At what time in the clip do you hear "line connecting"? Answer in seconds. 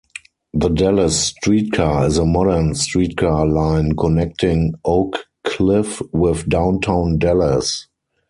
3.45-4.73